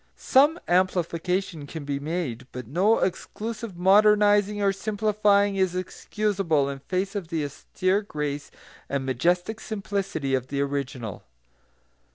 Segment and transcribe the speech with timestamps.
[0.15, 7.13] Some amplification can be made, but no excessive modernising or simplifying is excusable in face
[7.13, 8.49] of the austere grace
[8.89, 11.21] and majestic simplicity of the original.